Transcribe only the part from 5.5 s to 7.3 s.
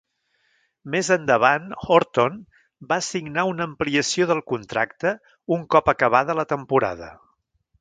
un cop acabada la temporada.